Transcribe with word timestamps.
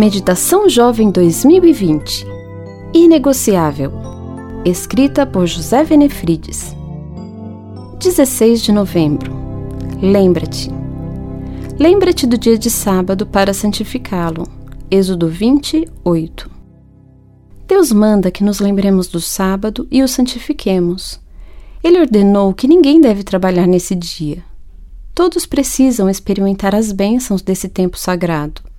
Meditação 0.00 0.66
Jovem 0.66 1.10
2020 1.10 2.26
Inegociável 2.94 3.92
Escrita 4.64 5.26
por 5.26 5.46
José 5.46 5.84
Venefrides 5.84 6.74
16 7.98 8.62
de 8.62 8.72
novembro 8.72 9.30
Lembra-te 10.00 10.70
Lembra-te 11.78 12.26
do 12.26 12.38
dia 12.38 12.56
de 12.56 12.70
sábado 12.70 13.26
para 13.26 13.52
santificá-lo. 13.52 14.44
Êxodo 14.90 15.28
28 15.28 16.50
Deus 17.68 17.92
manda 17.92 18.30
que 18.30 18.42
nos 18.42 18.58
lembremos 18.58 19.06
do 19.06 19.20
sábado 19.20 19.86
e 19.90 20.02
o 20.02 20.08
santifiquemos. 20.08 21.20
Ele 21.84 22.00
ordenou 22.00 22.54
que 22.54 22.66
ninguém 22.66 23.02
deve 23.02 23.22
trabalhar 23.22 23.66
nesse 23.66 23.94
dia. 23.94 24.42
Todos 25.14 25.44
precisam 25.44 26.08
experimentar 26.08 26.74
as 26.74 26.90
bênçãos 26.90 27.42
desse 27.42 27.68
tempo 27.68 27.98
sagrado. 27.98 28.69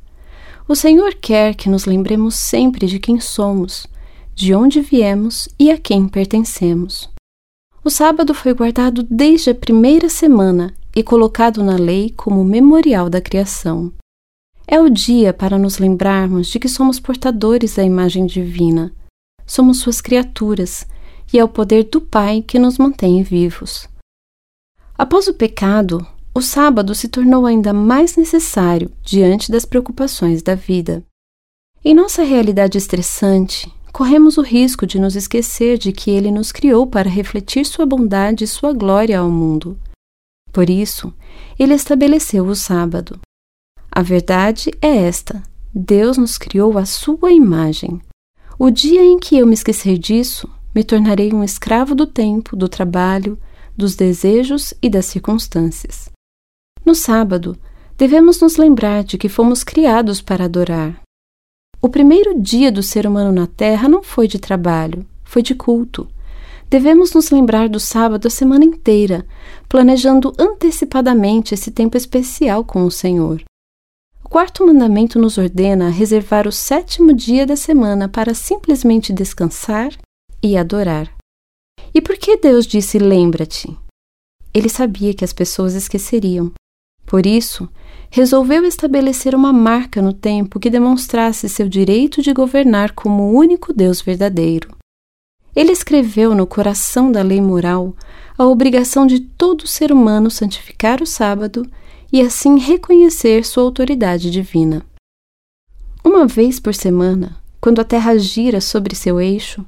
O 0.68 0.76
Senhor 0.76 1.16
quer 1.16 1.56
que 1.56 1.70
nos 1.70 1.86
lembremos 1.86 2.36
sempre 2.36 2.88
de 2.88 3.00
quem 3.00 3.20
somos, 3.20 3.88
de 4.34 4.54
onde 4.54 4.82
viemos 4.82 5.50
e 5.60 5.70
a 5.70 5.78
quem 5.78 6.08
pertencemos. 6.08 7.10
O 7.84 7.90
sábado 7.90 8.34
foi 8.34 8.54
guardado 8.54 9.04
desde 9.04 9.50
a 9.50 9.56
primeira 9.56 10.08
semana 10.08 10.74
e 10.96 11.02
colocado 11.02 11.64
na 11.64 11.76
lei 11.76 12.14
como 12.16 12.44
memorial 12.44 13.10
da 13.10 13.20
criação. 13.20 13.92
É 14.68 14.80
o 14.80 14.90
dia 14.90 15.34
para 15.34 15.58
nos 15.58 15.80
lembrarmos 15.80 16.48
de 16.48 16.60
que 16.60 16.70
somos 16.70 17.00
portadores 17.00 17.76
da 17.76 17.84
imagem 17.84 18.26
divina, 18.26 18.94
somos 19.46 19.80
suas 19.80 20.00
criaturas 20.00 20.88
e 21.34 21.40
é 21.40 21.44
o 21.44 21.50
poder 21.50 21.86
do 21.86 22.00
Pai 22.00 22.42
que 22.42 22.60
nos 22.60 22.78
mantém 22.78 23.24
vivos. 23.24 23.90
Após 24.98 25.28
o 25.28 25.34
pecado, 25.34 26.06
o 26.34 26.42
sábado 26.42 26.96
se 26.96 27.10
tornou 27.10 27.46
ainda 27.46 27.74
mais 27.74 28.16
necessário 28.16 28.92
diante 29.04 29.52
das 29.52 29.66
preocupações 29.66 30.42
da 30.42 30.56
vida. 30.56 31.04
Em 31.84 31.94
nossa 31.94 32.24
realidade 32.24 32.78
estressante, 32.78 33.72
corremos 33.92 34.38
o 34.38 34.42
risco 34.42 34.88
de 34.88 34.98
nos 34.98 35.16
esquecer 35.16 35.78
de 35.78 35.92
que 35.92 36.10
Ele 36.10 36.32
nos 36.32 36.52
criou 36.52 36.88
para 36.88 37.10
refletir 37.10 37.66
Sua 37.66 37.86
bondade 37.86 38.46
e 38.46 38.48
Sua 38.48 38.72
glória 38.72 39.20
ao 39.20 39.30
mundo. 39.30 39.78
Por 40.54 40.70
isso, 40.70 41.14
Ele 41.60 41.74
estabeleceu 41.74 42.46
o 42.46 42.56
sábado. 42.56 43.20
A 43.92 44.02
verdade 44.02 44.72
é 44.82 44.96
esta: 44.96 45.44
Deus 45.74 46.18
nos 46.18 46.38
criou 46.38 46.78
à 46.78 46.86
Sua 46.86 47.32
imagem. 47.32 48.02
O 48.58 48.70
dia 48.70 49.04
em 49.04 49.20
que 49.20 49.38
eu 49.38 49.46
me 49.46 49.54
esquecer 49.54 49.98
disso, 49.98 50.48
me 50.74 50.84
tornarei 50.84 51.34
um 51.34 51.44
escravo 51.44 51.94
do 51.94 52.08
tempo, 52.08 52.56
do 52.56 52.70
trabalho, 52.70 53.38
dos 53.76 53.96
desejos 53.96 54.74
e 54.82 54.90
das 54.90 55.08
circunstâncias. 55.08 56.10
No 56.86 56.96
sábado, 56.96 57.58
devemos 57.98 58.42
nos 58.42 58.58
lembrar 58.58 59.04
de 59.04 59.18
que 59.18 59.30
fomos 59.30 59.64
criados 59.64 60.22
para 60.22 60.46
adorar. 60.46 61.02
O 61.82 61.90
primeiro 61.90 62.40
dia 62.40 62.72
do 62.72 62.84
ser 62.84 63.08
humano 63.08 63.32
na 63.32 63.48
Terra 63.48 63.88
não 63.88 64.04
foi 64.04 64.28
de 64.28 64.40
trabalho, 64.40 65.06
foi 65.24 65.42
de 65.42 65.56
culto. 65.56 66.08
Devemos 66.70 67.14
nos 67.14 67.32
lembrar 67.32 67.68
do 67.68 67.80
sábado 67.80 68.28
a 68.28 68.32
semana 68.32 68.64
inteira, 68.64 69.26
planejando 69.68 70.34
antecipadamente 70.40 71.54
esse 71.54 71.70
tempo 71.72 71.98
especial 71.98 72.64
com 72.64 72.86
o 72.86 72.92
Senhor. 72.92 73.44
O 74.24 74.30
quarto 74.30 74.66
mandamento 74.66 75.20
nos 75.20 75.38
ordena 75.38 75.90
reservar 75.90 76.48
o 76.48 76.52
sétimo 76.52 77.14
dia 77.14 77.46
da 77.46 77.56
semana 77.56 78.08
para 78.08 78.34
simplesmente 78.34 79.12
descansar 79.12 79.92
e 80.42 80.56
adorar. 80.56 81.14
E 81.94 82.00
por 82.00 82.18
que 82.18 82.38
Deus 82.38 82.66
disse 82.66 82.98
lembra-te? 82.98 83.78
Ele 84.54 84.70
sabia 84.70 85.14
que 85.14 85.26
as 85.26 85.34
pessoas 85.34 85.74
esqueceriam. 85.74 86.52
Por 87.12 87.26
isso, 87.26 87.68
resolveu 88.10 88.64
estabelecer 88.64 89.36
uma 89.36 89.52
marca 89.52 90.02
no 90.02 90.14
tempo 90.14 90.62
que 90.62 90.70
demonstrasse 90.70 91.50
seu 91.50 91.68
direito 91.68 92.22
de 92.22 92.32
governar 92.32 92.94
como 92.94 93.24
o 93.24 93.38
único 93.38 93.74
Deus 93.74 94.02
verdadeiro. 94.02 94.70
Ele 95.54 95.74
escreveu 95.74 96.34
no 96.34 96.48
coração 96.48 97.12
da 97.12 97.22
lei 97.22 97.42
moral 97.42 97.94
a 98.38 98.46
obrigação 98.46 99.06
de 99.06 99.20
todo 99.20 99.68
ser 99.68 99.92
humano 99.92 100.32
santificar 100.32 101.02
o 101.02 101.06
sábado 101.06 101.70
e 102.14 102.22
assim 102.22 102.58
reconhecer 102.58 103.44
sua 103.44 103.64
autoridade 103.64 104.32
divina. 104.32 104.82
Uma 106.02 106.26
vez 106.26 106.62
por 106.62 106.74
semana, 106.74 107.36
quando 107.60 107.82
a 107.82 107.84
Terra 107.84 108.18
gira 108.18 108.62
sobre 108.62 108.96
seu 108.96 109.20
eixo, 109.20 109.66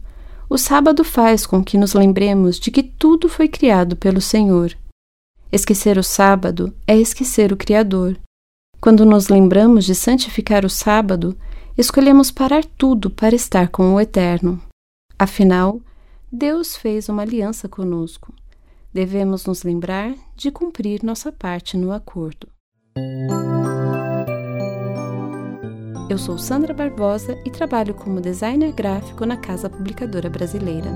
o 0.50 0.58
sábado 0.58 1.04
faz 1.04 1.46
com 1.46 1.62
que 1.62 1.78
nos 1.78 1.94
lembremos 1.94 2.58
de 2.58 2.72
que 2.72 2.82
tudo 2.82 3.28
foi 3.28 3.50
criado 3.50 3.98
pelo 3.98 4.22
Senhor 4.22 4.74
Esquecer 5.54 6.00
o 6.00 6.04
sábado 6.04 6.74
é 6.88 6.98
esquecer 6.98 7.54
o 7.54 7.56
Criador. 7.56 8.20
Quando 8.82 9.06
nos 9.06 9.30
lembramos 9.30 9.86
de 9.86 9.94
santificar 9.94 10.66
o 10.66 10.70
sábado, 10.70 11.38
escolhemos 11.78 12.32
parar 12.32 12.66
tudo 12.66 13.08
para 13.12 13.36
estar 13.36 13.68
com 13.68 13.94
o 13.94 14.02
Eterno. 14.02 14.60
Afinal, 15.18 15.80
Deus 16.32 16.76
fez 16.76 17.08
uma 17.08 17.22
aliança 17.22 17.70
conosco. 17.70 18.34
Devemos 18.92 19.46
nos 19.46 19.62
lembrar 19.62 20.16
de 20.36 20.50
cumprir 20.50 21.04
nossa 21.04 21.32
parte 21.32 21.78
no 21.78 21.92
acordo. 21.92 22.48
Eu 26.10 26.18
sou 26.18 26.40
Sandra 26.40 26.74
Barbosa 26.74 27.40
e 27.46 27.52
trabalho 27.52 27.94
como 27.94 28.20
designer 28.20 28.72
gráfico 28.72 29.24
na 29.24 29.38
Casa 29.38 29.70
Publicadora 29.70 30.32
Brasileira. 30.32 30.90